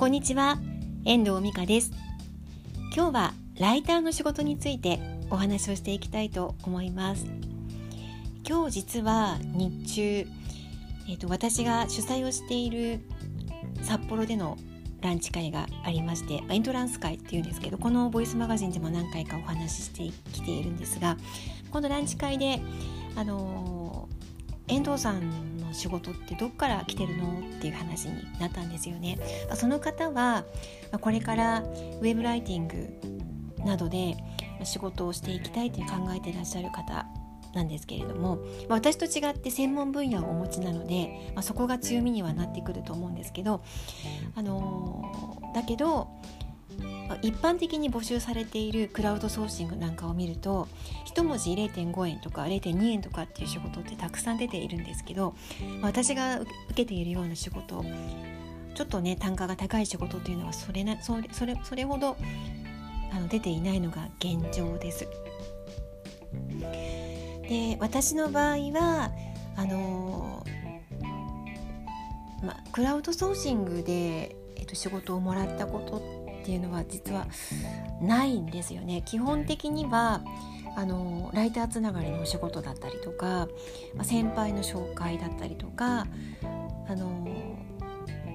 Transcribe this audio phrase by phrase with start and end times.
[0.00, 0.56] こんにちは。
[1.04, 1.92] 遠藤美香です。
[2.96, 4.98] 今日はライターの仕事について
[5.28, 7.26] お話をしていきたいと思います。
[8.48, 10.02] 今日実は日中、
[11.06, 13.00] えーと、私が主催をしている
[13.82, 14.56] 札幌での
[15.02, 21.18] ランチ会がありましてエントランス会っていうんですけどこのボイスマガジンでも何回かお話ししてきているんですが
[21.70, 22.62] このランチ会で
[23.16, 29.18] あのー、遠藤さん仕事ってどっから来てるのっていう話になったんですよね。
[29.54, 30.44] その方は
[31.00, 33.00] これからウェブライティング
[33.64, 34.16] などで
[34.64, 37.06] 仕事をしていきたいと考えていらっしゃる方
[37.54, 43.62] なんですけれども私と違って専門分野をお持ちなので、ま、そこが強みにはなってくると思うんですけど、
[44.36, 45.02] あの、
[45.54, 46.08] だけど
[47.22, 50.68] 一般的に募集されているクラウドソーシングなんかを見ると
[51.14, 55.34] 1文字0.5円とか0.2円とかっていう仕事ってたくさん出ているんですけど
[55.82, 57.84] 私が受けているような仕事
[58.74, 62.16] ちょっとね単価が高い仕事っていうのはそれなそれそれそれほど
[63.12, 65.06] あの出ていないのが現状です。
[67.42, 69.10] で私の場合は
[69.56, 70.46] あの
[72.42, 77.26] まクラウドソーシングで、えっと、仕事をもらったことっていうのは実は
[78.00, 79.02] ないんですよね。
[79.04, 80.22] 基本的には
[80.76, 83.48] あのライターつながりのお仕事だったりとか、
[83.94, 86.06] まあ、先輩の紹介だったりとか
[86.88, 87.28] あの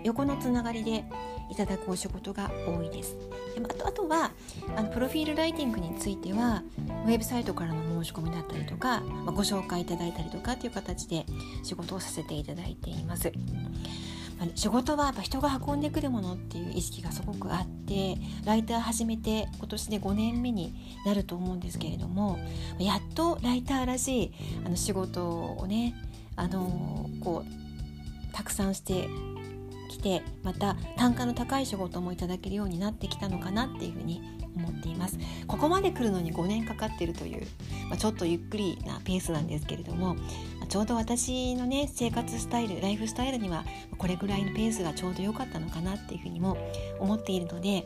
[0.03, 1.05] 横のつながりで
[1.49, 3.17] いただくお仕事が多いです。
[3.55, 4.31] であとあとは
[4.75, 6.63] あのプロフィールライティングについては
[7.05, 11.25] ウェブサイトからの申し込みだったりとか、まあ、ご紹介いただいたりとかっていう形で
[11.63, 13.31] 仕事をさせていただいています。
[14.55, 20.73] 仕事はやっぱ人が運んでくるものっていう意識がすごくあってライター始めて今年で5年目に
[21.05, 22.37] なると思うんですけれども
[22.77, 24.33] やっとライターらしい
[24.65, 25.95] あの仕事をね
[26.35, 29.07] あのこうたくさんして
[29.95, 34.21] きてまた単価の高い仕事もいただけるようになってきたのかなっていうふうに
[34.55, 35.17] 思っています
[35.47, 37.45] ここまで来るのに5年かかってるという、
[37.89, 40.15] まあ、ちょっとゆっくりなペースなんですけれども
[40.69, 43.65] ちょうど私のね生活スタイルライフスタイルには
[43.97, 46.57] これぐらいのペースがちょうど良かったのかなっていうふうにも
[46.99, 47.85] 思っているので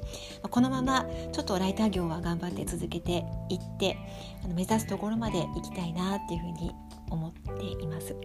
[0.50, 3.98] このままちょっとライター業は頑張って続けていって
[4.44, 6.72] あの目指すところまで行きたいなっていうふうに
[7.10, 8.16] 思っています。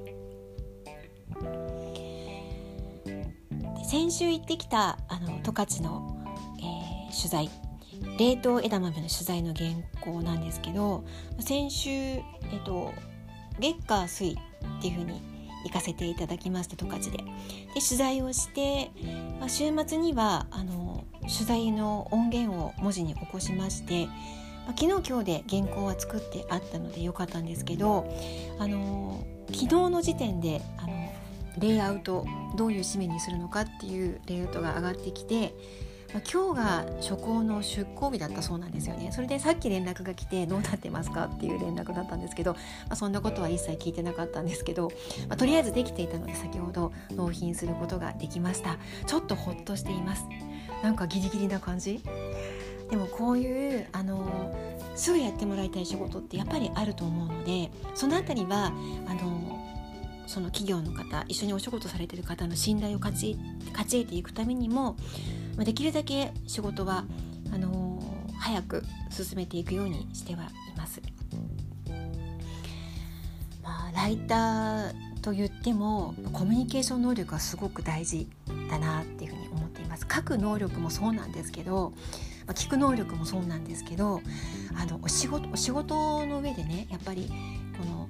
[3.95, 6.17] 先週行ってきたあの十勝の、
[6.59, 7.49] えー、取材
[8.19, 11.05] 冷凍枝豆の取材の原稿なんですけど
[11.39, 12.23] 先週、え
[12.61, 12.93] っと、
[13.61, 14.37] 月火水っ
[14.83, 15.23] ていう風に
[15.65, 17.19] 行かせていただきまして十勝で。
[17.19, 17.25] で
[17.75, 18.91] 取材をして、
[19.39, 24.13] まあ、週末にはあの取材の音源を文字に起こしまして、ま
[24.71, 28.13] あ、昨日今日で原稿は作ってあったのでよかったんですけど
[28.59, 30.61] あの昨日の時点で
[31.59, 32.27] レイアウト
[32.57, 35.55] どういう紙面にするのかっていうレイアウトが上がってきて
[36.15, 39.11] まあ、今日が初行の出向日だったそうなんですよね。
[39.11, 42.59] それでさっき連絡が来てどうなってますかっていう連絡だったんですけど、ま
[42.91, 44.93] あ、そんなことは一切聞いてなかったんですけど、
[45.29, 48.79] まあ、とりあえずできていたので先ほど納品することができました。
[49.07, 50.25] ちょっとほっとしています。
[50.85, 52.01] なんかギリギリな感じ？
[52.91, 54.55] でもこういうあの
[54.95, 58.67] すぐやってもらいたい仕事ってやっぱりあると思うのでその辺りは
[59.09, 59.64] あの
[60.27, 63.37] その企業の方一緒にお仕事されてる方の信頼を勝ち
[63.73, 64.97] 勝ち得ていくためにも
[65.57, 67.05] まあ、できるだけ仕事は
[67.53, 70.47] あのー、早く進めていくようにしてはい
[70.77, 71.01] ます。
[73.63, 78.29] まあ、ライターと言ってもコミュニケーション能力はすごく大事
[78.69, 80.07] だなっていうふうに思っています。
[80.13, 81.93] 書く能力もそうなんですけど、
[82.47, 84.21] まあ、聞く能力もそうなんですけど
[84.75, 87.31] あのお仕事お仕事の上でねやっぱり
[87.79, 88.09] この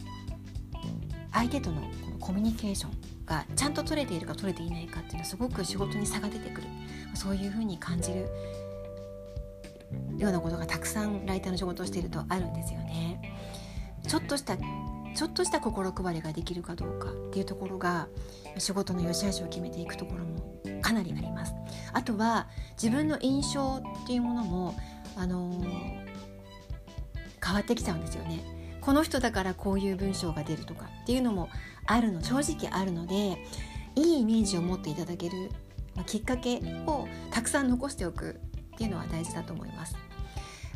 [1.32, 1.82] 相手との
[2.24, 6.68] コミュニケーションがちゃんと取れているか取れていないかっていうのはすごく仕事に差が出てくる
[7.12, 8.26] そういうふうに感じる
[10.16, 13.20] ようなことがたくさんライターの仕事をしているとあるんですよね。
[14.08, 18.08] ちょっとしたちょっとした心配りができるかどうかっていうところが
[18.56, 21.52] 仕事の良し悪しを決めていくところもかなりあります。
[21.92, 22.48] あとは
[22.82, 24.74] 自分の印象っていうものも
[25.14, 25.66] あのー、
[27.44, 28.40] 変わってきちゃうんですよね。
[28.80, 31.48] この人だからこういう文章が出るとかっていうのも
[31.86, 33.38] あるの正直あるので
[33.96, 35.50] いいイメージを持っていただける
[35.94, 38.40] まあ、きっかけをたくさん残しておく
[38.74, 39.96] っていうのは大事だと思います。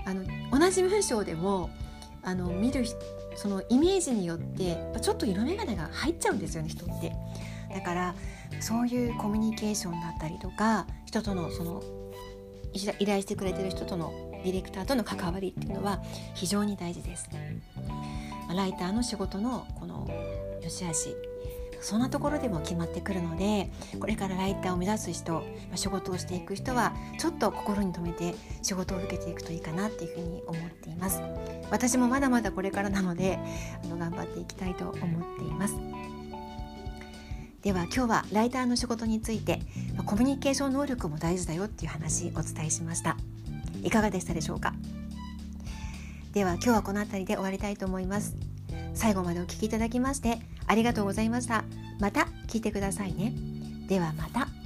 [0.04, 0.24] あの
[0.58, 1.70] 同じ文章でも
[2.22, 2.84] あの見る
[3.36, 7.12] そのイメージによってちょっと色眼鏡が入っちゃうんですよね人って。
[7.74, 8.14] だから
[8.60, 11.82] そういうコミュニケーションだったりとか人とのその
[12.72, 14.12] 依頼してくれてる人との
[14.44, 16.00] ディレクターとの関わりっていうのは
[16.34, 17.28] 非常に大事です。
[18.54, 20.08] ライターの仕事のこの
[20.62, 21.16] 良し悪し。
[21.80, 23.70] そんなところでも決まってくるので
[24.00, 25.44] これからライターを目指す人
[25.76, 31.22] 仕事をしていく人はちょっと心に留めて仕事を受けていくといいかなっていうふうに思っています。
[31.70, 33.38] 私もまだまだこれからなので
[33.84, 35.74] あの頑張っていきたいと思っています。
[37.62, 39.60] では今日はライターの仕事について
[40.04, 43.16] コミュニケーション能力も大事だよっていう話お伝えしました。
[43.84, 44.74] いかがでしたでしょうか？
[46.32, 48.47] では今日はこの辺りで終わりたいと思います。
[48.98, 51.64] 最後までお聴きいただきましてありがとうございました。
[52.00, 53.32] また聞いてくださいね。
[53.88, 54.57] ではまた。